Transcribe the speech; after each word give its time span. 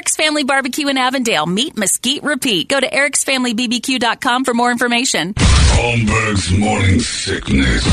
Eric's 0.00 0.16
Family 0.16 0.44
Barbecue 0.44 0.88
in 0.88 0.96
Avondale. 0.96 1.44
Meat 1.44 1.76
Mesquite 1.76 2.22
Repeat. 2.22 2.70
Go 2.70 2.80
to 2.80 2.88
ericsfamilybbq.com 2.88 4.46
for 4.46 4.54
more 4.54 4.70
information. 4.70 5.34
Holmberg's 5.34 6.50
morning 6.56 7.00
sickness. 7.00 7.84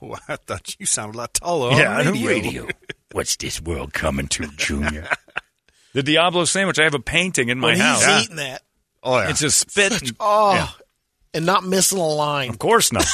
Oh, 0.01 0.15
I 0.29 0.37
thought 0.37 0.73
you 0.79 0.85
sounded 0.85 1.15
a 1.15 1.17
lot 1.17 1.33
taller 1.33 1.73
yeah, 1.77 1.99
on 1.99 2.07
on 2.07 2.13
radio. 2.13 2.21
the 2.21 2.27
radio. 2.27 2.67
What's 3.11 3.35
this 3.35 3.61
world 3.61 3.93
coming 3.93 4.27
to, 4.29 4.47
Junior? 4.55 5.05
the 5.93 6.01
Diablo 6.01 6.45
sandwich. 6.45 6.79
I 6.79 6.85
have 6.85 6.93
a 6.93 6.99
painting 6.99 7.49
in 7.49 7.59
my 7.59 7.67
When 7.71 7.79
house. 7.79 8.05
he's 8.05 8.23
eating 8.23 8.35
that, 8.37 8.61
Oh, 9.03 9.17
yeah. 9.19 9.29
It's 9.29 9.41
just 9.41 9.69
spit. 9.69 10.01
and- 10.01 10.15
oh, 10.21 10.53
Yeah. 10.53 10.67
and 11.33 11.45
not 11.45 11.65
missing 11.65 11.97
a 11.99 12.07
line. 12.07 12.49
Of 12.49 12.57
course 12.57 12.93
not. 12.93 13.05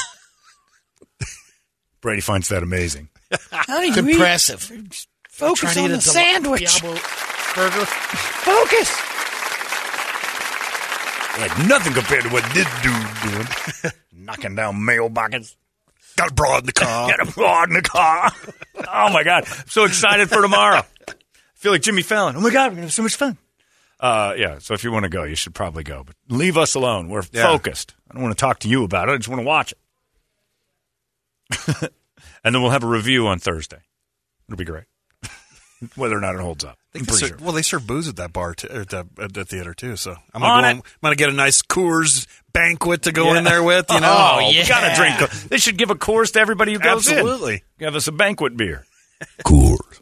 Brady 2.00 2.20
finds 2.20 2.48
that 2.48 2.62
amazing. 2.62 3.08
It's 3.30 3.96
impressive. 3.96 4.62
Focus 5.30 5.76
on 5.76 5.90
the 5.90 6.00
sandwich. 6.00 6.80
Diablo 6.80 7.00
burger. 7.56 7.86
Focus. 7.86 9.11
Like 11.40 11.66
nothing 11.66 11.94
compared 11.94 12.24
to 12.24 12.28
what 12.30 12.44
this 12.52 12.66
dude 12.82 13.32
doing. 13.32 13.92
Knocking 14.26 14.54
down 14.54 14.76
mailboxes. 14.76 15.56
got 16.16 16.30
a 16.30 16.34
broad 16.34 16.60
in 16.60 16.66
the 16.66 16.72
car. 16.72 17.08
Got 17.08 17.28
a 17.28 17.32
broad 17.32 17.68
in 17.68 17.74
the 17.74 17.82
car. 17.82 18.30
oh 18.76 19.12
my 19.12 19.22
god! 19.24 19.44
I'm 19.46 19.66
so 19.66 19.84
excited 19.84 20.28
for 20.28 20.42
tomorrow. 20.42 20.82
I 21.08 21.12
feel 21.54 21.72
like 21.72 21.82
Jimmy 21.82 22.02
Fallon. 22.02 22.36
Oh 22.36 22.40
my 22.40 22.50
god, 22.50 22.66
we're 22.70 22.74
gonna 22.76 22.82
have 22.82 22.92
so 22.92 23.02
much 23.02 23.16
fun. 23.16 23.38
Uh, 23.98 24.34
yeah. 24.36 24.58
So 24.58 24.74
if 24.74 24.84
you 24.84 24.92
want 24.92 25.04
to 25.04 25.08
go, 25.08 25.22
you 25.24 25.34
should 25.36 25.54
probably 25.54 25.84
go. 25.84 26.04
But 26.04 26.16
leave 26.28 26.58
us 26.58 26.74
alone. 26.74 27.08
We're 27.08 27.22
Yeah. 27.32 27.46
focused. 27.46 27.94
I 28.10 28.14
don't 28.14 28.22
want 28.24 28.36
to 28.36 28.40
talk 28.40 28.58
to 28.60 28.68
you 28.68 28.84
about 28.84 29.08
it. 29.08 29.12
I 29.12 29.16
just 29.16 29.28
want 29.28 29.40
to 29.40 29.46
watch 29.46 29.72
it. 29.72 29.78
and 32.44 32.54
then 32.54 32.62
we'll 32.62 32.72
have 32.72 32.84
a 32.84 32.88
review 32.88 33.26
on 33.28 33.38
Thursday. 33.38 33.78
It'll 34.48 34.58
be 34.58 34.64
great. 34.64 34.84
Whether 35.96 36.16
or 36.16 36.20
not 36.20 36.34
it 36.34 36.40
holds 36.40 36.64
up. 36.64 36.78
They 36.92 37.00
serve- 37.00 37.28
sure. 37.28 37.38
Well, 37.40 37.52
they 37.52 37.62
serve 37.62 37.86
booze 37.86 38.06
at 38.08 38.16
that 38.16 38.32
bar 38.32 38.50
at, 38.50 38.58
the, 38.58 39.06
at 39.18 39.32
the 39.32 39.44
theater 39.46 39.72
too. 39.74 39.96
So 39.96 40.14
I'm 40.34 40.40
gonna, 40.42 40.62
go 40.62 40.68
it. 40.68 40.72
I'm 40.76 40.82
gonna 41.02 41.16
get 41.16 41.30
a 41.30 41.32
nice 41.32 41.62
Coors 41.62 42.26
banquet 42.52 43.02
to 43.02 43.12
go 43.12 43.34
in 43.34 43.44
there 43.44 43.62
with. 43.62 43.86
You 43.90 44.00
know, 44.00 44.30
Oh, 44.34 44.50
yeah. 44.50 44.68
gotta 44.68 44.94
drink. 44.94 45.30
They 45.48 45.56
should 45.58 45.78
give 45.78 45.90
a 45.90 45.94
Coors 45.94 46.32
to 46.34 46.40
everybody 46.40 46.72
who 46.74 46.78
goes 46.78 47.08
in. 47.08 47.14
absolutely. 47.18 47.62
Give 47.78 47.94
us 47.94 48.08
a 48.08 48.12
banquet 48.12 48.56
beer. 48.56 48.84
Coors. 49.44 50.00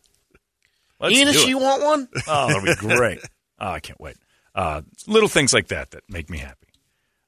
Enos, 1.02 1.46
you 1.46 1.58
want 1.58 1.82
one? 1.82 2.08
Oh, 2.26 2.48
that'd 2.48 2.64
be 2.64 2.74
great. 2.74 3.20
oh, 3.58 3.70
I 3.70 3.80
can't 3.80 4.00
wait. 4.00 4.16
Uh, 4.54 4.82
little 5.06 5.28
things 5.28 5.54
like 5.54 5.68
that 5.68 5.92
that 5.92 6.02
make 6.08 6.28
me 6.28 6.38
happy. 6.38 6.56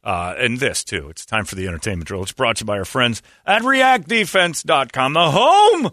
Uh, 0.05 0.35
and 0.37 0.59
this, 0.59 0.83
too. 0.85 1.09
It's 1.09 1.25
time 1.25 1.45
for 1.45 1.55
the 1.55 1.69
entertainment 1.69 2.09
drill. 2.09 2.23
It's 2.23 2.33
brought 2.33 2.57
to 2.57 2.63
you 2.63 2.67
by 2.67 2.77
our 2.79 2.85
friends 2.85 3.23
at 3.47 3.63
reactdefense.com, 3.63 5.13
the 5.13 5.31
home 5.31 5.91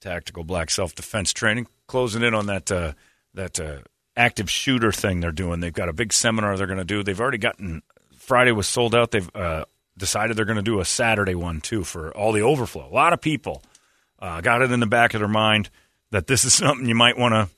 tactical 0.00 0.44
black 0.44 0.68
self 0.70 0.94
defense 0.94 1.32
training. 1.32 1.68
Closing 1.90 2.22
in 2.22 2.34
on 2.34 2.46
that, 2.46 2.70
uh, 2.70 2.92
that 3.34 3.58
uh, 3.58 3.78
active 4.16 4.48
shooter 4.48 4.92
thing 4.92 5.18
they're 5.18 5.32
doing. 5.32 5.58
They've 5.58 5.72
got 5.72 5.88
a 5.88 5.92
big 5.92 6.12
seminar 6.12 6.56
they're 6.56 6.68
going 6.68 6.78
to 6.78 6.84
do. 6.84 7.02
They've 7.02 7.20
already 7.20 7.38
gotten, 7.38 7.82
Friday 8.16 8.52
was 8.52 8.68
sold 8.68 8.94
out. 8.94 9.10
They've 9.10 9.28
uh, 9.34 9.64
decided 9.98 10.36
they're 10.36 10.44
going 10.44 10.54
to 10.54 10.62
do 10.62 10.78
a 10.78 10.84
Saturday 10.84 11.34
one, 11.34 11.60
too, 11.60 11.82
for 11.82 12.16
all 12.16 12.30
the 12.30 12.42
overflow. 12.42 12.88
A 12.88 12.94
lot 12.94 13.12
of 13.12 13.20
people 13.20 13.64
uh, 14.20 14.40
got 14.40 14.62
it 14.62 14.70
in 14.70 14.78
the 14.78 14.86
back 14.86 15.14
of 15.14 15.20
their 15.20 15.26
mind 15.26 15.68
that 16.12 16.28
this 16.28 16.44
is 16.44 16.54
something 16.54 16.88
you 16.88 16.94
might 16.94 17.18
want 17.18 17.34
to 17.34 17.48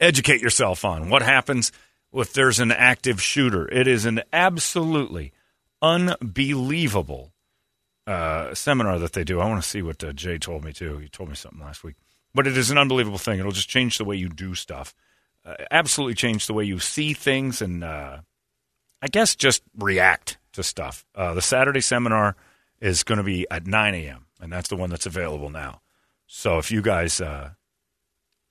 educate 0.00 0.42
yourself 0.42 0.84
on. 0.84 1.08
What 1.08 1.22
happens 1.22 1.72
if 2.12 2.34
there's 2.34 2.60
an 2.60 2.72
active 2.72 3.22
shooter? 3.22 3.66
It 3.72 3.86
is 3.86 4.04
an 4.04 4.20
absolutely 4.34 5.32
unbelievable 5.80 7.32
uh, 8.06 8.54
seminar 8.54 8.98
that 8.98 9.14
they 9.14 9.24
do. 9.24 9.40
I 9.40 9.48
want 9.48 9.62
to 9.62 9.68
see 9.68 9.80
what 9.80 10.04
uh, 10.04 10.12
Jay 10.12 10.36
told 10.36 10.62
me 10.62 10.74
too. 10.74 10.98
He 10.98 11.08
told 11.08 11.30
me 11.30 11.36
something 11.36 11.60
last 11.60 11.84
week, 11.84 11.94
but 12.34 12.46
it 12.46 12.56
is 12.56 12.70
an 12.70 12.78
unbelievable 12.78 13.18
thing. 13.18 13.38
It'll 13.38 13.52
just 13.52 13.68
change 13.68 13.98
the 13.98 14.04
way 14.04 14.16
you 14.16 14.28
do 14.28 14.54
stuff. 14.54 14.94
Uh, 15.44 15.54
absolutely 15.70 16.14
change 16.14 16.46
the 16.46 16.54
way 16.54 16.64
you 16.64 16.78
see 16.78 17.14
things, 17.14 17.60
and 17.60 17.82
uh, 17.82 18.18
I 19.00 19.08
guess 19.08 19.34
just 19.34 19.62
react 19.76 20.38
to 20.52 20.62
stuff. 20.62 21.04
Uh, 21.14 21.34
the 21.34 21.42
Saturday 21.42 21.80
seminar 21.80 22.36
is 22.80 23.02
going 23.02 23.18
to 23.18 23.24
be 23.24 23.46
at 23.50 23.66
9 23.66 23.94
a.m., 23.94 24.26
and 24.40 24.52
that's 24.52 24.68
the 24.68 24.76
one 24.76 24.90
that's 24.90 25.06
available 25.06 25.50
now. 25.50 25.80
So 26.26 26.58
if 26.58 26.70
you 26.70 26.80
guys, 26.80 27.20
uh, 27.20 27.50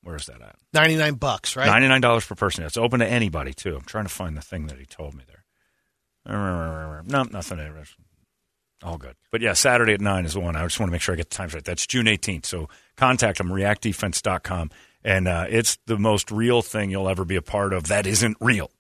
where's 0.04 0.26
that 0.28 0.42
at? 0.42 0.56
99 0.74 1.14
bucks, 1.16 1.56
right? 1.56 1.66
Ninety 1.68 1.88
nine 1.88 2.02
dollars 2.02 2.26
per 2.26 2.36
person. 2.36 2.64
It's 2.64 2.78
open 2.78 3.00
to 3.00 3.08
anybody 3.08 3.54
too. 3.54 3.76
I'm 3.76 3.82
trying 3.86 4.06
to 4.06 4.10
find 4.10 4.38
the 4.38 4.42
thing 4.42 4.68
that 4.68 4.78
he 4.78 4.86
told 4.86 5.14
me 5.16 5.24
there. 5.28 5.44
No, 7.08 7.24
nothing. 7.24 7.60
All 8.84 8.98
good. 8.98 9.16
But 9.32 9.42
yeah, 9.42 9.54
Saturday 9.54 9.94
at 9.94 10.02
nine 10.02 10.26
is 10.26 10.34
the 10.34 10.40
one. 10.40 10.56
I 10.56 10.64
just 10.64 10.80
want 10.80 10.90
to 10.90 10.92
make 10.92 11.02
sure 11.02 11.14
I 11.14 11.18
get 11.18 11.30
the 11.30 11.36
times 11.36 11.54
right. 11.54 11.64
That's 11.64 11.86
June 11.86 12.08
18th. 12.08 12.46
So 12.46 12.68
contact 12.98 13.38
them, 13.38 13.50
reactdefense.com. 13.50 14.72
And 15.04 15.28
uh, 15.28 15.46
it's 15.50 15.78
the 15.86 15.98
most 15.98 16.32
real 16.32 16.62
thing 16.62 16.90
you'll 16.90 17.10
ever 17.10 17.26
be 17.26 17.36
a 17.36 17.42
part 17.42 17.74
of 17.74 17.88
that 17.88 18.08
isn't 18.08 18.38
real. 18.40 18.72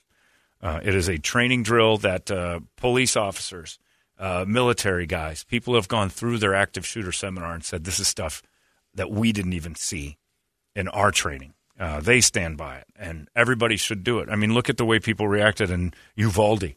Uh, 0.62 0.80
it 0.84 0.94
is 0.94 1.08
a 1.08 1.18
training 1.18 1.64
drill 1.64 1.98
that 1.98 2.30
uh, 2.30 2.60
police 2.78 3.16
officers, 3.16 3.80
uh, 4.20 4.46
military 4.48 5.06
guys, 5.08 5.44
people 5.44 5.76
have 5.76 5.88
gone 5.88 6.10
through 6.10 6.38
their 6.38 6.54
active 6.54 6.86
shooter 6.86 7.12
seminar 7.12 7.54
and 7.54 7.64
said 7.64 7.84
this 7.84 8.00
is 8.00 8.08
stuff 8.08 8.44
that 8.94 9.10
we 9.10 9.32
didn't 9.32 9.54
even 9.54 9.74
see 9.74 10.18
in 10.76 10.88
our 10.90 11.12
training. 11.12 11.54
Uh, 11.80 12.00
they 12.00 12.22
stand 12.22 12.58
by 12.58 12.78
it, 12.78 12.86
and 12.96 13.28
everybody 13.36 13.76
should 13.76 14.04
do 14.04 14.20
it. 14.20 14.30
I 14.30 14.36
mean, 14.36 14.54
look 14.54 14.70
at 14.70 14.78
the 14.78 14.86
way 14.86 15.00
people 15.00 15.28
reacted 15.28 15.72
in 15.72 15.94
Uvalde 16.16 16.76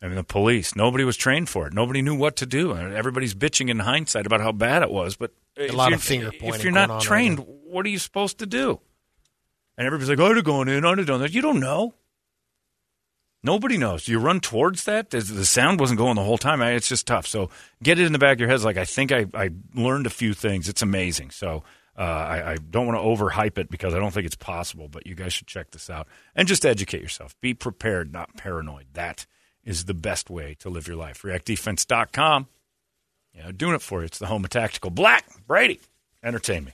I 0.00 0.06
mean, 0.06 0.14
the 0.14 0.24
police. 0.24 0.76
Nobody 0.76 1.04
was 1.04 1.16
trained 1.16 1.48
for 1.48 1.66
it. 1.66 1.72
Nobody 1.72 2.02
knew 2.02 2.14
what 2.14 2.36
to 2.36 2.46
do. 2.46 2.76
Everybody's 2.76 3.34
bitching 3.34 3.68
in 3.68 3.80
hindsight 3.80 4.26
about 4.26 4.40
how 4.40 4.52
bad 4.52 4.82
it 4.82 4.90
was. 4.90 5.16
But 5.16 5.32
a 5.56 5.72
lot 5.72 5.92
of 5.92 6.02
finger 6.02 6.30
pointing. 6.30 6.54
If 6.54 6.62
you're 6.62 6.72
not 6.72 7.02
trained, 7.02 7.44
what 7.64 7.84
are 7.84 7.88
you 7.88 7.98
supposed 7.98 8.38
to 8.38 8.46
do? 8.46 8.80
And 9.76 9.86
everybody's 9.86 10.10
like, 10.10 10.20
"I'd 10.20 10.36
have 10.36 10.44
gone 10.44 10.68
in. 10.68 10.84
I'd 10.84 10.98
have 10.98 11.06
done 11.06 11.20
that." 11.20 11.34
You 11.34 11.42
don't 11.42 11.60
know. 11.60 11.94
Nobody 13.42 13.76
knows. 13.76 14.04
Do 14.04 14.12
you 14.12 14.18
run 14.18 14.40
towards 14.40 14.84
that? 14.84 15.10
The 15.10 15.44
sound 15.44 15.78
wasn't 15.78 15.98
going 15.98 16.16
the 16.16 16.24
whole 16.24 16.38
time. 16.38 16.60
It's 16.60 16.88
just 16.88 17.06
tough. 17.06 17.26
So 17.26 17.50
get 17.82 17.98
it 17.98 18.06
in 18.06 18.12
the 18.12 18.18
back 18.18 18.34
of 18.34 18.40
your 18.40 18.48
head. 18.48 18.56
It's 18.56 18.64
Like 18.64 18.76
I 18.76 18.84
think 18.84 19.12
I, 19.12 19.26
I 19.32 19.50
learned 19.74 20.06
a 20.06 20.10
few 20.10 20.34
things. 20.34 20.68
It's 20.68 20.82
amazing. 20.82 21.30
So 21.30 21.62
uh, 21.96 22.02
I, 22.02 22.52
I 22.52 22.56
don't 22.56 22.86
want 22.86 22.98
to 22.98 23.24
overhype 23.24 23.56
it 23.58 23.70
because 23.70 23.94
I 23.94 23.98
don't 24.00 24.12
think 24.12 24.26
it's 24.26 24.36
possible. 24.36 24.88
But 24.88 25.06
you 25.06 25.14
guys 25.14 25.32
should 25.32 25.46
check 25.46 25.70
this 25.70 25.88
out 25.88 26.08
and 26.34 26.48
just 26.48 26.66
educate 26.66 27.00
yourself. 27.00 27.40
Be 27.40 27.54
prepared, 27.54 28.12
not 28.12 28.36
paranoid. 28.36 28.86
That 28.94 29.24
is 29.68 29.84
the 29.84 29.94
best 29.94 30.30
way 30.30 30.56
to 30.60 30.70
live 30.70 30.88
your 30.88 30.96
life. 30.96 31.22
ReactDefense.com. 31.22 32.46
You 33.34 33.42
know, 33.42 33.52
doing 33.52 33.74
it 33.74 33.82
for 33.82 34.00
you. 34.00 34.06
It's 34.06 34.18
the 34.18 34.26
home 34.26 34.44
of 34.44 34.50
tactical. 34.50 34.90
Black 34.90 35.24
Brady, 35.46 35.80
entertain 36.24 36.64
me. 36.64 36.72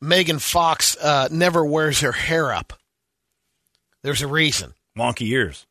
Megan 0.00 0.38
Fox 0.38 0.96
uh, 0.96 1.28
never 1.32 1.64
wears 1.64 2.00
her 2.00 2.12
hair 2.12 2.52
up. 2.52 2.72
There's 4.02 4.22
a 4.22 4.28
reason. 4.28 4.74
Wonky 4.96 5.26
ears. 5.26 5.66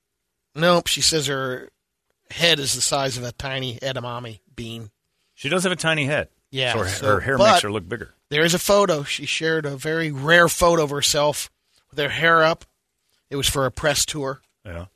Nope, 0.54 0.88
she 0.88 1.02
says 1.02 1.28
her 1.28 1.70
head 2.30 2.60
is 2.60 2.76
the 2.76 2.82
size 2.82 3.18
of 3.18 3.24
a 3.24 3.32
tiny 3.32 3.78
edamame 3.78 4.40
bean. 4.54 4.90
She 5.34 5.48
does 5.50 5.64
have 5.64 5.72
a 5.72 5.78
tiny 5.78 6.06
head. 6.06 6.28
Yeah, 6.52 6.74
so 6.74 6.80
her, 6.80 6.88
so- 6.88 7.06
her 7.08 7.20
hair 7.22 7.38
makes 7.38 7.62
her 7.62 7.72
look 7.72 7.88
bigger. 7.88 8.14
There 8.30 8.44
is 8.44 8.54
a 8.54 8.60
photo. 8.60 9.04
She 9.04 9.26
shared 9.26 9.66
a 9.66 9.78
very 9.78 10.12
rare 10.12 10.50
photo 10.50 10.84
of 10.84 10.90
herself 10.90 11.50
with 11.90 12.00
her 12.00 12.10
hair 12.10 12.44
up. 12.44 12.66
It 13.30 13.38
was 13.38 13.48
for 13.48 13.66
a 13.66 13.72
press 13.72 14.06
tour. 14.06 14.42
Yeah. 14.66 14.88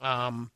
Um, 0.00 0.50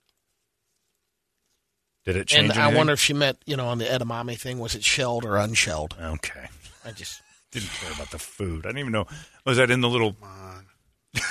Did 2.07 2.17
it 2.17 2.29
change? 2.29 2.51
and 2.53 2.59
I 2.59 2.73
wonder 2.75 2.93
if 2.93 3.01
she 3.01 3.13
meant, 3.13 3.39
you 3.47 3.57
know, 3.57 3.67
on 3.67 3.79
the 3.79 3.85
edamame 3.85 4.39
thing, 4.39 4.59
was 4.59 4.75
it 4.75 4.85
shelled 4.85 5.25
or 5.25 5.37
unshelled? 5.37 5.97
Okay. 6.01 6.47
I 6.85 6.93
just 6.93 7.21
Didn't 7.53 7.71
care 7.71 7.93
about 7.93 8.11
the 8.11 8.19
food. 8.19 8.65
I 8.65 8.69
didn't 8.71 8.79
even 8.81 8.93
know. 8.93 9.07
Was 9.45 9.57
that 9.59 9.71
in 9.71 9.81
the 9.81 9.89
little? 9.89 10.15
Come 10.15 10.31
on. 10.31 10.67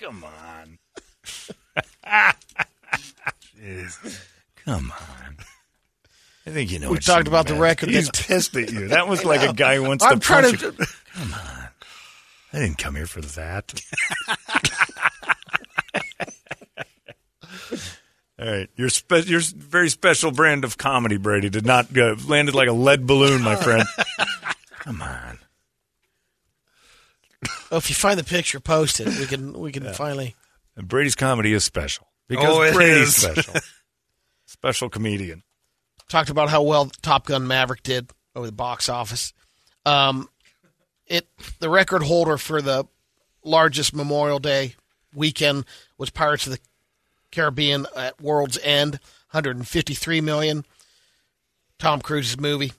Come 0.00 0.24
on. 0.24 0.78
Come 4.64 4.92
on! 4.92 5.36
I 6.46 6.50
think 6.50 6.70
you 6.70 6.78
know. 6.78 6.90
We 6.90 6.98
talked 6.98 7.26
about 7.28 7.46
the 7.46 7.52
meant. 7.54 7.62
record 7.62 7.88
He's 7.90 8.10
pissed 8.10 8.56
at 8.56 8.70
you. 8.72 8.88
That 8.88 9.08
was 9.08 9.24
like 9.30 9.48
a 9.48 9.52
guy 9.52 9.76
who 9.76 9.84
wants 9.84 10.04
I'm 10.04 10.20
to 10.20 10.26
trying 10.26 10.44
punch 10.56 10.60
to- 10.60 10.72
Come 11.14 11.32
on. 11.34 11.68
I 12.52 12.58
didn't 12.60 12.78
come 12.78 12.94
here 12.96 13.06
for 13.06 13.20
that. 13.20 13.80
All 18.46 18.52
right, 18.52 18.70
your 18.76 18.88
spe- 18.90 19.26
your 19.26 19.40
very 19.56 19.88
special 19.88 20.30
brand 20.30 20.62
of 20.64 20.78
comedy, 20.78 21.16
Brady, 21.16 21.48
did 21.50 21.66
not 21.66 21.86
uh, 21.98 22.14
landed 22.28 22.54
like 22.54 22.68
a 22.68 22.72
lead 22.72 23.04
balloon, 23.04 23.42
my 23.42 23.56
friend. 23.56 23.82
Come 24.78 25.02
on. 25.02 25.38
Oh, 27.72 27.76
if 27.78 27.88
you 27.88 27.96
find 27.96 28.16
the 28.18 28.22
picture, 28.24 28.60
post 28.60 29.00
it. 29.00 29.08
We 29.08 29.26
can 29.26 29.58
we 29.58 29.72
can 29.72 29.92
finally. 29.94 30.36
And 30.76 30.86
Brady's 30.86 31.16
comedy 31.16 31.52
is 31.54 31.64
special 31.64 32.06
because 32.28 32.46
Oh, 32.48 32.62
it 32.62 32.74
Brady's 32.74 33.08
is. 33.08 33.16
special. 33.16 33.54
special 34.46 34.88
comedian. 34.90 35.42
talked 36.08 36.30
about 36.30 36.48
how 36.48 36.62
well 36.62 36.86
Top 37.02 37.26
Gun 37.26 37.48
Maverick 37.48 37.82
did 37.82 38.10
over 38.36 38.46
the 38.46 38.52
box 38.52 38.88
office. 38.88 39.32
Um, 39.84 40.28
it 41.08 41.26
the 41.58 41.68
record 41.68 42.04
holder 42.04 42.36
for 42.38 42.62
the 42.62 42.84
largest 43.42 43.92
Memorial 43.92 44.38
Day 44.38 44.76
weekend 45.12 45.64
was 45.98 46.10
Pirates 46.10 46.46
of 46.46 46.52
the 46.52 46.58
Caribbean 47.36 47.86
at 47.94 48.20
World's 48.20 48.58
End, 48.62 48.92
153 49.30 50.20
million. 50.22 50.64
Tom 51.78 52.00
Cruise's 52.00 52.40
movie 52.40 52.72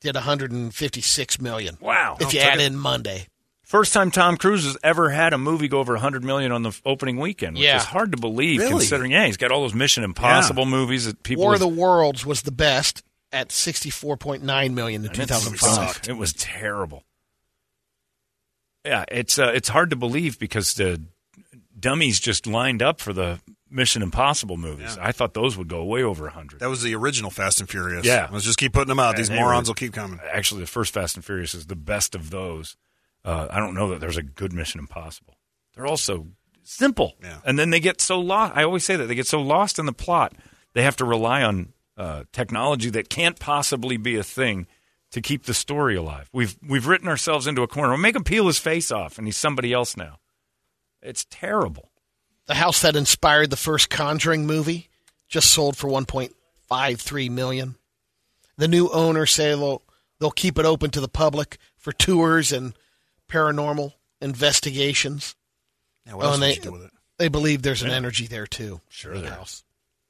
did 0.00 0.16
156 0.16 1.40
million. 1.40 1.78
Wow. 1.80 2.16
If 2.20 2.34
you 2.34 2.40
add 2.40 2.60
in 2.60 2.76
Monday, 2.76 3.28
First 3.62 3.94
time 3.94 4.10
Tom 4.10 4.36
Cruise 4.36 4.64
has 4.64 4.76
ever 4.84 5.08
had 5.08 5.32
a 5.32 5.38
movie 5.38 5.68
go 5.68 5.78
over 5.78 5.94
100 5.94 6.22
million 6.22 6.52
on 6.52 6.62
the 6.62 6.78
opening 6.84 7.16
weekend, 7.16 7.56
which 7.56 7.64
Yeah. 7.64 7.78
is 7.78 7.84
hard 7.84 8.12
to 8.12 8.18
believe 8.18 8.60
Really? 8.60 8.72
considering, 8.72 9.12
yeah, 9.12 9.24
he's 9.26 9.38
got 9.38 9.50
all 9.50 9.62
those 9.62 9.72
Mission 9.74 10.04
Impossible 10.04 10.66
movies 10.66 11.06
that 11.06 11.22
people. 11.22 11.44
War 11.44 11.54
of 11.54 11.60
the 11.60 11.66
Worlds 11.66 12.26
was 12.26 12.42
the 12.42 12.52
best 12.52 13.02
at 13.32 13.48
64.9 13.48 14.74
million 14.74 15.00
in 15.02 15.06
and 15.06 15.14
2005. 15.16 16.02
It 16.08 16.16
was 16.18 16.34
terrible. 16.34 17.04
Yeah, 18.84 19.04
it's 19.10 19.38
uh, 19.38 19.50
it's 19.54 19.70
hard 19.70 19.90
to 19.90 19.96
believe 19.96 20.38
because 20.38 20.74
the 20.74 21.00
dummies 21.84 22.18
just 22.20 22.46
lined 22.46 22.82
up 22.82 23.00
for 23.00 23.12
the 23.12 23.40
Mission 23.70 24.02
Impossible 24.02 24.56
movies. 24.56 24.96
I 25.00 25.12
thought 25.12 25.34
those 25.34 25.56
would 25.58 25.68
go 25.68 25.84
way 25.84 26.02
over 26.02 26.24
100. 26.24 26.60
That 26.60 26.68
was 26.68 26.82
the 26.82 26.94
original 26.94 27.30
Fast 27.30 27.60
and 27.60 27.68
Furious. 27.68 28.06
Yeah. 28.06 28.28
Let's 28.32 28.44
just 28.44 28.58
keep 28.58 28.72
putting 28.72 28.88
them 28.88 28.98
out. 29.00 29.16
These 29.16 29.30
morons 29.30 29.68
were- 29.68 29.70
will 29.70 29.74
keep 29.74 29.92
coming. 29.92 30.20
Actually, 30.32 30.62
the 30.62 30.66
first 30.66 30.94
Fast 30.94 31.16
and 31.16 31.24
Furious 31.24 31.54
is 31.54 31.66
the 31.66 31.76
best 31.76 32.14
of 32.14 32.30
those. 32.30 32.76
Uh, 33.24 33.48
I 33.50 33.58
don't 33.58 33.74
know 33.74 33.90
that 33.90 34.00
there's 34.00 34.16
a 34.16 34.22
good 34.22 34.52
Mission 34.52 34.80
Impossible. 34.80 35.36
They're 35.74 35.86
also 35.86 36.28
simple, 36.62 37.16
Yeah. 37.22 37.38
and 37.44 37.58
then 37.58 37.70
they 37.70 37.80
get 37.80 38.00
so 38.00 38.20
lost. 38.20 38.52
I 38.56 38.62
always 38.64 38.84
say 38.84 38.96
that 38.96 39.06
they 39.06 39.14
get 39.14 39.26
so 39.26 39.40
lost 39.40 39.78
in 39.78 39.86
the 39.86 39.92
plot, 39.92 40.34
they 40.72 40.82
have 40.82 40.96
to 40.96 41.04
rely 41.04 41.42
on 41.42 41.72
uh, 41.96 42.24
technology 42.32 42.90
that 42.90 43.08
can't 43.08 43.38
possibly 43.38 43.96
be 43.96 44.16
a 44.16 44.22
thing 44.24 44.66
to 45.12 45.20
keep 45.20 45.44
the 45.44 45.54
story 45.54 45.94
alive. 45.94 46.28
We've 46.32 46.56
we've 46.66 46.86
written 46.86 47.06
ourselves 47.08 47.46
into 47.46 47.62
a 47.62 47.68
corner. 47.68 47.90
We'll 47.90 47.98
make 47.98 48.16
him 48.16 48.24
peel 48.24 48.46
his 48.46 48.58
face 48.58 48.90
off, 48.90 49.16
and 49.18 49.26
he's 49.28 49.36
somebody 49.36 49.72
else 49.72 49.96
now. 49.96 50.18
It's 51.04 51.26
terrible. 51.30 51.90
The 52.46 52.54
house 52.54 52.80
that 52.82 52.96
inspired 52.96 53.50
the 53.50 53.56
first 53.56 53.90
Conjuring 53.90 54.46
movie 54.46 54.88
just 55.28 55.50
sold 55.50 55.76
for 55.76 55.88
1.53 55.88 57.30
million. 57.30 57.76
The 58.56 58.68
new 58.68 58.88
owners 58.88 59.32
say 59.32 59.50
they'll 59.50 59.82
they'll 60.20 60.30
keep 60.30 60.58
it 60.58 60.64
open 60.66 60.90
to 60.90 61.00
the 61.00 61.08
public 61.08 61.58
for 61.76 61.92
tours 61.92 62.52
and 62.52 62.74
paranormal 63.28 63.92
investigations. 64.20 65.34
Yeah, 66.06 66.14
what 66.14 66.24
Oh, 66.24 66.28
else 66.28 66.34
and 66.36 66.42
would 66.42 66.50
they 66.50 66.54
you 66.56 66.60
do 66.62 66.72
with 66.72 66.82
it? 66.84 66.90
they 67.18 67.28
believe 67.28 67.62
there's 67.62 67.82
an 67.82 67.90
energy 67.90 68.26
there 68.26 68.46
too. 68.46 68.80
Sure 68.88 69.12
in 69.14 69.22
the 69.22 69.26
there 69.28 69.36
house. 69.36 69.64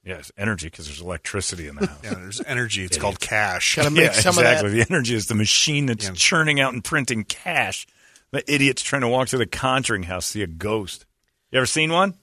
Yes, 0.05 0.31
energy 0.37 0.67
because 0.67 0.87
there's 0.87 1.00
electricity 1.00 1.67
in 1.69 1.76
the 1.76 1.87
house. 1.87 1.99
Yeah, 2.05 2.14
there's 2.14 2.43
energy. 2.47 2.85
It's 2.85 2.99
called 2.99 3.20
cash. 3.20 3.76
Gotta 3.76 3.90
make 3.90 4.05
yeah, 4.05 4.12
some 4.12 4.35
exactly. 4.37 4.67
of 4.70 4.73
that. 4.76 4.88
The 4.88 4.94
energy 4.94 5.14
is 5.14 5.26
the 5.29 5.35
machine 5.35 5.87
that's 5.87 6.05
Yeah. 6.06 6.12
churning 6.14 6.61
out 6.61 6.75
and 6.75 6.85
printing 6.85 7.25
cash. 7.25 7.87
The 8.35 8.53
idiot's 8.53 8.83
trying 8.83 9.03
to 9.03 9.09
walk 9.09 9.29
through 9.29 9.39
the 9.39 9.47
Conjuring 9.47 10.03
house, 10.03 10.27
see 10.27 10.43
a 10.43 10.49
ghost. 10.49 11.07
You 11.53 11.59
ever 11.59 11.67
seen 11.67 11.93
one? 11.93 12.15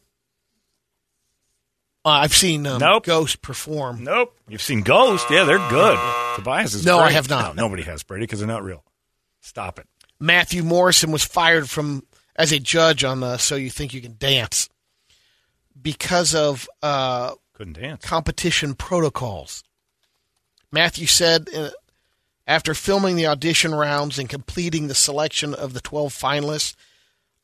Uh, 2.04 2.10
I've 2.10 2.34
seen 2.34 2.68
um, 2.68 2.80
Nope. 2.82 3.06
Ghost 3.06 3.42
perform. 3.42 4.04
Nope. 4.04 4.36
You've 4.50 4.62
seen 4.62 4.82
Ghost? 4.82 5.28
Yeah, 5.30 5.46
they're 5.46 5.70
good. 5.70 5.98
Tobias 6.36 6.74
is 6.74 6.86
No, 6.86 7.00
I 7.00 7.12
have 7.12 7.30
not. 7.30 7.56
No, 7.56 7.64
nobody 7.64 7.84
has 7.84 8.04
Brady 8.04 8.24
because 8.24 8.40
they're 8.40 8.48
not 8.48 8.62
real. 8.62 8.84
Stop 9.40 9.80
it. 9.80 9.88
Matthew 10.20 10.64
Morrison 10.64 11.14
was 11.14 11.24
fired 11.24 11.70
from 11.70 12.04
as 12.36 12.52
a 12.52 12.60
judge 12.60 13.06
on 13.06 13.22
the 13.22 13.38
So 13.38 13.56
You 13.56 13.70
Think 13.70 13.94
You 13.94 14.02
Can 14.02 14.18
Dance 14.20 14.68
because 15.82 16.36
of 16.36 16.68
uh, 16.84 17.36
Couldn't 17.54 17.80
dance. 17.80 18.04
competition 18.04 18.74
protocols. 18.74 19.64
Matthew 20.74 21.08
said 21.08 21.48
uh, 21.56 21.70
after 22.52 22.74
filming 22.74 23.16
the 23.16 23.26
audition 23.28 23.74
rounds 23.74 24.20
and 24.20 24.28
completing 24.28 24.88
the 24.88 24.94
selection 24.96 25.54
of 25.54 25.74
the 25.74 25.80
12 25.80 26.14
finalists, 26.14 26.76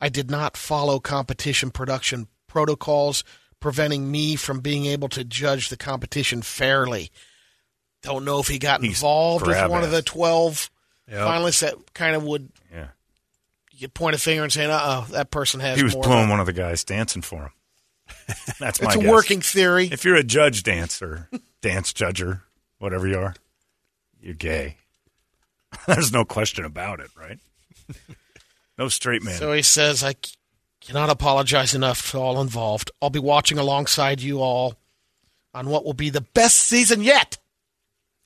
I 0.02 0.10
did 0.10 0.30
not 0.30 0.54
follow 0.54 1.00
competition 1.00 1.70
production 1.70 2.28
protocols, 2.46 3.24
preventing 3.58 4.10
me 4.10 4.36
from 4.36 4.60
being 4.60 4.84
able 4.84 5.08
to 5.08 5.24
judge 5.24 5.70
the 5.70 5.78
competition 5.78 6.42
fairly. 6.42 7.10
Don't 8.02 8.26
know 8.26 8.38
if 8.38 8.48
he 8.48 8.58
got 8.58 8.82
He's 8.82 8.98
involved 8.98 9.46
with 9.46 9.70
one 9.70 9.82
of 9.82 9.90
the 9.90 10.02
12 10.02 10.70
Yep. 11.10 11.18
finalists 11.26 11.60
that 11.60 11.94
kind 11.94 12.14
of 12.14 12.22
would 12.24 12.50
Yeah. 12.70 12.88
you 13.72 13.88
point 13.88 14.14
a 14.14 14.18
finger 14.18 14.42
and 14.42 14.52
say, 14.52 14.66
"Uh 14.66 14.78
oh, 14.78 15.06
that 15.12 15.30
person 15.30 15.58
has." 15.60 15.78
He 15.78 15.82
was 15.82 15.94
blowing 15.94 16.10
than-" 16.24 16.28
one 16.28 16.38
of 16.40 16.44
the 16.44 16.52
guys 16.52 16.84
dancing 16.84 17.22
for 17.22 17.44
him. 17.44 17.52
That's 18.60 18.82
my 18.82 18.88
It's 18.88 18.96
a 18.96 18.98
guess. 18.98 19.10
working 19.10 19.40
theory. 19.40 19.88
If 19.90 20.04
you're 20.04 20.16
a 20.16 20.22
judge 20.22 20.62
dancer, 20.64 21.30
dance 21.62 21.94
judger, 21.94 22.42
whatever 22.78 23.08
you 23.08 23.18
are, 23.18 23.34
you're 24.20 24.34
gay. 24.34 24.76
There's 25.86 26.12
no 26.12 26.24
question 26.24 26.64
about 26.64 27.00
it, 27.00 27.10
right? 27.16 27.38
no 28.78 28.88
straight 28.88 29.22
man. 29.22 29.38
So 29.38 29.52
he 29.52 29.62
says, 29.62 30.02
"I 30.02 30.14
cannot 30.80 31.10
apologize 31.10 31.74
enough 31.74 32.10
to 32.10 32.18
all 32.18 32.40
involved. 32.40 32.90
I'll 33.02 33.10
be 33.10 33.18
watching 33.18 33.58
alongside 33.58 34.20
you 34.20 34.40
all 34.40 34.76
on 35.54 35.68
what 35.68 35.84
will 35.84 35.94
be 35.94 36.10
the 36.10 36.20
best 36.20 36.58
season 36.58 37.02
yet." 37.02 37.38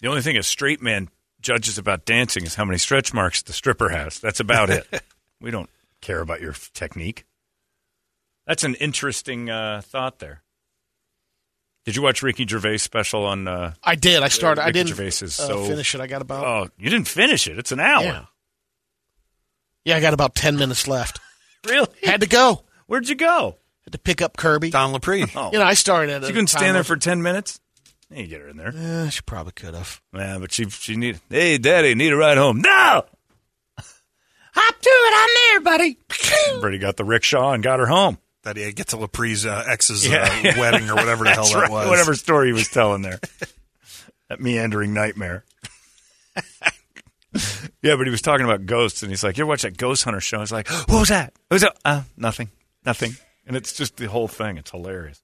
The 0.01 0.09
only 0.09 0.23
thing 0.23 0.37
a 0.37 0.43
straight 0.43 0.83
man 0.83 1.09
judges 1.41 1.79
about 1.79 2.05
dancing 2.05 2.45
is 2.45 2.55
how 2.55 2.65
many 2.65 2.79
stretch 2.79 3.13
marks 3.13 3.43
the 3.43 3.53
stripper 3.53 3.89
has. 3.91 4.19
That's 4.21 4.41
about 4.41 4.71
it. 4.71 4.87
we 5.41 5.51
don't 5.51 5.71
care 6.01 6.21
about 6.21 6.41
your 6.41 6.53
f- 6.53 6.71
technique. 6.73 7.25
That's 8.47 8.65
an 8.65 8.75
interesting 8.77 9.51
uh, 9.51 9.83
thought 9.85 10.19
there. 10.19 10.43
Did 11.85 11.97
you 11.97 12.03
watch 12.03 12.23
Ricky 12.23 12.47
Gervais 12.47 12.79
special 12.79 13.25
on? 13.27 13.49
Uh, 13.49 13.75
I 13.83 13.97
did. 13.97 14.23
I 14.23 14.29
started. 14.29 14.63
I 14.63 14.67
Ricky 14.67 14.79
didn't 14.81 14.89
Gervais 14.91 15.07
is 15.25 15.41
uh, 15.41 15.47
so- 15.49 15.65
finish 15.65 15.95
it. 15.95 16.01
I 16.01 16.07
got 16.07 16.23
about 16.23 16.45
oh, 16.47 16.69
you 16.79 16.91
didn't 16.91 17.09
finish 17.09 17.49
it. 17.49 17.59
It's 17.59 17.73
an 17.73 17.81
hour. 17.81 18.03
yeah, 18.05 18.25
yeah. 19.85 19.97
I 19.97 20.01
got 20.01 20.15
about 20.15 20.35
ten 20.35 20.57
minutes 20.57 20.87
left. 20.89 21.19
Really? 21.65 21.87
Had 22.03 22.23
to 22.23 22.27
go. 22.27 22.65
Where'd 22.89 23.09
you 23.09 23.15
go? 23.15 23.57
Had 23.85 23.93
to 23.93 23.99
pick 23.99 24.21
up 24.21 24.37
Kirby. 24.37 24.71
Don 24.71 24.93
Lepre. 24.93 25.31
Oh. 25.37 25.53
You 25.53 25.61
know, 25.61 25.65
I 25.65 25.75
started 25.75 26.11
at 26.13 26.23
She 26.25 26.31
a 26.31 26.33
couldn't 26.33 26.49
stand 26.49 26.75
there 26.75 26.83
for 26.83 26.97
10 26.97 27.23
minutes? 27.23 27.61
Yeah, 28.11 28.19
you 28.19 28.27
get 28.27 28.41
her 28.41 28.49
in 28.49 28.57
there. 28.57 28.73
Eh, 28.77 29.11
she 29.11 29.21
probably 29.23 29.53
could 29.53 29.75
have. 29.75 30.01
Yeah, 30.13 30.39
but 30.39 30.51
she 30.51 30.69
she 30.71 30.97
need. 30.97 31.21
Hey, 31.31 31.59
Daddy, 31.59 31.95
need 31.95 32.13
a 32.13 32.17
ride 32.17 32.37
home? 32.37 32.61
No. 32.61 32.69
Hop 33.79 34.81
to 34.81 34.91
it. 34.91 35.15
I'm 35.17 35.31
there, 35.53 35.61
buddy. 35.61 35.99
Brady 36.61 36.79
got 36.79 36.97
the 36.97 37.05
rickshaw 37.05 37.53
and 37.53 37.63
got 37.63 37.79
her 37.79 37.87
home. 37.87 38.19
That 38.45 38.57
he 38.57 38.73
get 38.73 38.89
to 38.89 38.97
Lepre's 38.97 39.47
uh, 39.47 39.65
ex's 39.69 40.07
Yeah. 40.07 40.23
uh, 40.25 40.61
wedding 40.61 40.91
or 40.91 40.97
whatever 40.97 41.25
the 41.25 41.31
hell 41.35 41.45
That's 41.45 41.55
that 41.55 41.61
right, 41.63 41.71
was. 41.71 41.89
Whatever 41.89 42.15
story 42.15 42.49
he 42.49 42.53
was 42.53 42.69
telling 42.69 43.03
there. 43.03 43.21
that 44.29 44.41
meandering 44.41 44.93
nightmare. 44.93 45.45
yeah, 47.83 47.95
but 47.97 48.05
he 48.07 48.11
was 48.11 48.21
talking 48.23 48.45
about 48.45 48.67
ghosts, 48.67 49.03
and 49.03 49.11
he's 49.13 49.23
like, 49.23 49.37
"You 49.39 49.45
ever 49.45 49.49
watch 49.51 49.63
that 49.63 49.77
Ghost 49.77 50.05
Hunter 50.05 50.21
show?" 50.21 50.39
I 50.39 50.41
was 50.41 50.51
like, 50.53 50.69
"What 50.69 50.91
was 51.01 51.09
that? 51.11 51.33
What 51.49 51.55
was 51.57 51.63
that? 51.63 51.77
Uh, 51.85 52.03
nothing, 52.17 52.51
nothing." 52.85 53.17
And 53.47 53.57
it's 53.57 53.73
just 53.75 53.97
the 53.97 54.07
whole 54.09 54.29
thing. 54.29 54.57
It's 54.57 54.71
hilarious. 54.71 55.23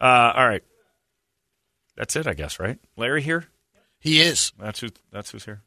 Uh, 0.00 0.32
all 0.36 0.46
right, 0.48 0.62
that's 1.96 2.14
it, 2.16 2.26
I 2.26 2.34
guess. 2.34 2.58
Right? 2.60 2.78
Larry 2.96 3.22
here. 3.22 3.46
He 3.98 4.20
is. 4.20 4.52
That's 4.58 4.80
who. 4.80 4.88
That's 5.12 5.30
who's 5.32 5.44
here. 5.44 5.62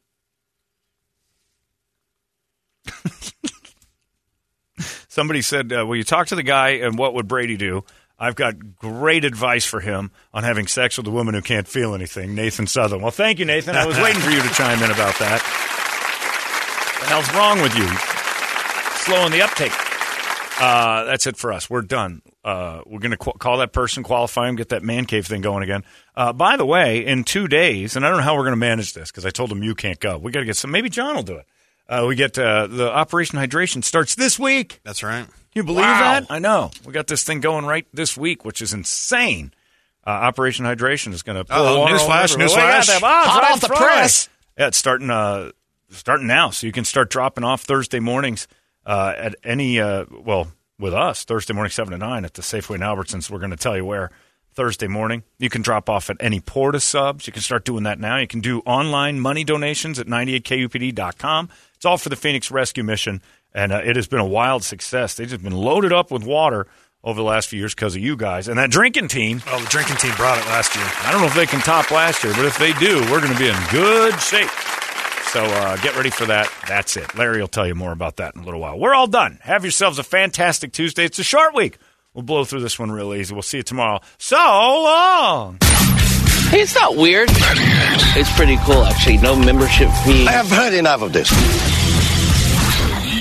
Somebody 5.14 5.42
said, 5.42 5.72
uh, 5.72 5.86
"Will 5.86 5.94
you 5.94 6.02
talk 6.02 6.26
to 6.26 6.34
the 6.34 6.42
guy 6.42 6.70
and 6.70 6.98
what 6.98 7.14
would 7.14 7.28
Brady 7.28 7.56
do?" 7.56 7.84
I've 8.18 8.34
got 8.34 8.76
great 8.78 9.24
advice 9.24 9.64
for 9.64 9.78
him 9.78 10.10
on 10.32 10.42
having 10.42 10.66
sex 10.66 10.96
with 10.96 11.06
a 11.06 11.10
woman 11.10 11.34
who 11.34 11.42
can't 11.42 11.68
feel 11.68 11.94
anything. 11.94 12.34
Nathan 12.34 12.66
Southern. 12.66 13.00
Well, 13.00 13.12
thank 13.12 13.38
you, 13.38 13.44
Nathan. 13.44 13.76
I 13.76 13.86
was 13.86 13.96
waiting 13.98 14.20
for 14.20 14.30
you 14.30 14.42
to 14.42 14.48
chime 14.50 14.82
in 14.82 14.90
about 14.90 15.16
that. 15.20 15.40
The 17.00 17.06
hell's 17.06 17.32
wrong 17.32 17.60
with 17.62 17.76
you? 17.76 17.86
Slowing 19.04 19.30
the 19.30 19.42
uptake. 19.42 19.72
Uh, 20.60 21.04
that's 21.04 21.26
it 21.28 21.36
for 21.36 21.52
us. 21.52 21.70
We're 21.70 21.82
done. 21.82 22.22
Uh, 22.44 22.82
we're 22.86 23.00
going 23.00 23.10
to 23.12 23.16
qu- 23.16 23.38
call 23.38 23.58
that 23.58 23.72
person, 23.72 24.02
qualify 24.02 24.48
him, 24.48 24.56
get 24.56 24.70
that 24.70 24.82
man 24.82 25.04
cave 25.04 25.26
thing 25.26 25.40
going 25.40 25.62
again. 25.62 25.84
Uh, 26.16 26.32
by 26.32 26.56
the 26.56 26.66
way, 26.66 27.04
in 27.04 27.22
two 27.24 27.46
days, 27.46 27.94
and 27.96 28.04
I 28.04 28.08
don't 28.08 28.18
know 28.18 28.24
how 28.24 28.34
we're 28.34 28.42
going 28.42 28.52
to 28.52 28.56
manage 28.56 28.94
this 28.94 29.10
because 29.10 29.26
I 29.26 29.30
told 29.30 29.50
him 29.50 29.62
you 29.62 29.74
can't 29.74 30.00
go. 30.00 30.18
We 30.18 30.32
got 30.32 30.40
to 30.40 30.46
get 30.46 30.56
some. 30.56 30.70
Maybe 30.70 30.88
John 30.88 31.14
will 31.14 31.22
do 31.22 31.36
it. 31.36 31.46
Uh, 31.88 32.04
we 32.08 32.14
get 32.16 32.38
uh, 32.38 32.66
the 32.66 32.90
Operation 32.90 33.38
Hydration 33.38 33.84
starts 33.84 34.14
this 34.14 34.38
week. 34.38 34.80
That's 34.84 35.02
right. 35.02 35.26
You 35.54 35.62
believe 35.64 35.84
Wow. 35.84 36.00
that? 36.20 36.26
I 36.30 36.38
know. 36.38 36.70
We 36.84 36.92
got 36.92 37.06
this 37.06 37.22
thing 37.24 37.40
going 37.40 37.64
right 37.66 37.86
this 37.92 38.16
week, 38.16 38.44
which 38.44 38.62
is 38.62 38.72
insane. 38.72 39.52
Uh, 40.06 40.10
Operation 40.10 40.64
Hydration 40.64 41.12
is 41.12 41.22
going 41.22 41.36
to 41.36 41.44
pour 41.44 41.56
Uh-oh, 41.58 41.78
water 41.80 41.94
all 41.94 41.98
newsflash, 42.00 42.34
over. 42.34 42.38
Well, 42.46 42.48
newsflash. 42.48 42.86
that. 42.86 43.00
Oh, 43.02 43.06
Hot 43.06 43.42
right 43.42 43.52
off 43.52 43.60
the 43.60 43.66
Friday. 43.68 43.82
press. 43.84 44.28
Yeah, 44.58 44.66
it's 44.68 44.78
starting 44.78 45.10
uh, 45.10 45.50
starting 45.90 46.26
now, 46.26 46.50
so 46.50 46.66
you 46.66 46.72
can 46.72 46.84
start 46.84 47.10
dropping 47.10 47.44
off 47.44 47.62
Thursday 47.62 48.00
mornings 48.00 48.48
uh, 48.86 49.14
at 49.16 49.34
any 49.44 49.78
uh, 49.80 50.04
well 50.10 50.48
with 50.78 50.92
us 50.94 51.24
Thursday 51.24 51.54
morning 51.54 51.70
seven 51.70 51.92
to 51.92 51.98
nine 51.98 52.24
at 52.24 52.34
the 52.34 52.42
Safeway 52.42 52.76
in 52.76 52.80
Albertsons. 52.80 53.30
We're 53.30 53.38
going 53.38 53.50
to 53.50 53.56
tell 53.56 53.76
you 53.76 53.84
where 53.84 54.10
Thursday 54.54 54.86
morning. 54.86 55.22
You 55.38 55.50
can 55.50 55.62
drop 55.62 55.90
off 55.90 56.10
at 56.10 56.16
any 56.20 56.40
Port 56.40 56.74
of 56.74 56.82
Subs. 56.82 57.26
You 57.26 57.32
can 57.32 57.42
start 57.42 57.64
doing 57.64 57.84
that 57.84 57.98
now. 57.98 58.18
You 58.18 58.26
can 58.26 58.40
do 58.40 58.60
online 58.60 59.20
money 59.20 59.44
donations 59.44 59.98
at 59.98 60.06
98kupd.com. 60.06 61.48
It's 61.74 61.84
all 61.84 61.98
for 61.98 62.08
the 62.08 62.16
Phoenix 62.16 62.50
Rescue 62.50 62.84
Mission, 62.84 63.20
and 63.52 63.72
uh, 63.72 63.82
it 63.84 63.96
has 63.96 64.06
been 64.06 64.20
a 64.20 64.26
wild 64.26 64.64
success. 64.64 65.14
They've 65.14 65.28
just 65.28 65.42
been 65.42 65.52
loaded 65.52 65.92
up 65.92 66.10
with 66.10 66.24
water 66.24 66.66
over 67.02 67.18
the 67.20 67.24
last 67.24 67.48
few 67.48 67.58
years 67.58 67.74
because 67.74 67.94
of 67.94 68.02
you 68.02 68.16
guys 68.16 68.48
and 68.48 68.58
that 68.58 68.70
drinking 68.70 69.08
team. 69.08 69.42
Oh, 69.48 69.60
the 69.60 69.68
drinking 69.68 69.96
team 69.96 70.14
brought 70.16 70.38
it 70.38 70.46
last 70.46 70.74
year. 70.74 70.86
I 71.02 71.12
don't 71.12 71.20
know 71.20 71.26
if 71.26 71.34
they 71.34 71.46
can 71.46 71.60
top 71.60 71.90
last 71.90 72.24
year, 72.24 72.32
but 72.34 72.46
if 72.46 72.58
they 72.58 72.72
do, 72.74 73.00
we're 73.10 73.20
going 73.20 73.32
to 73.32 73.38
be 73.38 73.48
in 73.48 73.56
good 73.70 74.18
shape. 74.20 74.50
So 75.34 75.44
uh, 75.44 75.76
get 75.78 75.96
ready 75.96 76.10
for 76.10 76.26
that. 76.26 76.48
That's 76.68 76.96
it. 76.96 77.14
Larry 77.16 77.40
will 77.40 77.48
tell 77.48 77.66
you 77.66 77.74
more 77.74 77.92
about 77.92 78.16
that 78.16 78.36
in 78.36 78.42
a 78.42 78.44
little 78.44 78.60
while. 78.60 78.78
We're 78.78 78.94
all 78.94 79.08
done. 79.08 79.38
Have 79.42 79.64
yourselves 79.64 79.98
a 79.98 80.04
fantastic 80.04 80.72
Tuesday. 80.72 81.04
It's 81.04 81.18
a 81.18 81.24
short 81.24 81.54
week. 81.54 81.78
We'll 82.14 82.22
blow 82.22 82.44
through 82.44 82.60
this 82.60 82.78
one 82.78 82.92
real 82.92 83.12
easy. 83.12 83.34
We'll 83.34 83.42
see 83.42 83.56
you 83.58 83.62
tomorrow. 83.64 84.00
So 84.18 84.36
long. 84.36 85.58
Hey, 86.50 86.60
it's 86.60 86.74
not 86.76 86.96
weird. 86.96 87.28
It's 87.32 88.32
pretty 88.36 88.56
cool, 88.58 88.84
actually. 88.84 89.16
No 89.18 89.34
membership 89.34 89.90
fee. 90.04 90.26
I 90.26 90.32
have 90.32 90.48
heard 90.48 90.74
enough 90.74 91.02
of 91.02 91.12
this. 91.12 91.28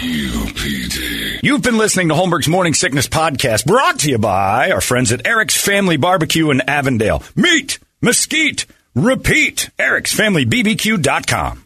UPD. 0.03 1.39
You've 1.41 1.63
been 1.63 1.77
listening 1.79 2.09
to 2.09 2.13
Holmberg's 2.13 2.47
Morning 2.47 2.75
Sickness 2.75 3.07
Podcast, 3.07 3.65
brought 3.65 3.99
to 3.99 4.11
you 4.11 4.19
by 4.19 4.69
our 4.71 4.81
friends 4.81 5.11
at 5.11 5.25
Eric's 5.25 5.59
Family 5.59 5.97
Barbecue 5.97 6.51
in 6.51 6.61
Avondale. 6.61 7.23
Meat, 7.35 7.79
mesquite, 8.01 8.67
repeat. 8.93 9.71
Eric'sFamilyBBQ.com. 9.79 11.62